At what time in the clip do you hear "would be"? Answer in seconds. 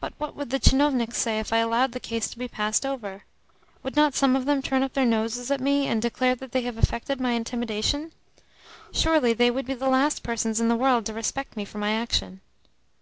9.50-9.72